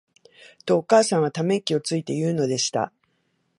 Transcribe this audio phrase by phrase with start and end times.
[0.65, 2.91] と、お母さんは溜息をついて言うのでした。